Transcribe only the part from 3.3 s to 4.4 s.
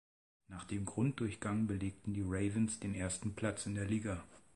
Platz in der Liga.